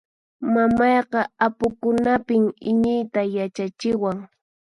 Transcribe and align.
Mamayqa 0.53 1.21
apukunapin 1.45 2.43
iñiyta 2.69 3.21
yachachiwan. 3.35 4.17